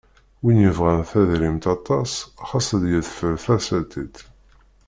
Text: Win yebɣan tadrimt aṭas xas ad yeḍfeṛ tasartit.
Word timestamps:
Win 0.41 0.61
yebɣan 0.63 1.01
tadrimt 1.09 1.65
aṭas 1.75 2.11
xas 2.47 2.67
ad 2.75 2.83
yeḍfeṛ 2.91 3.33
tasartit. 3.43 4.17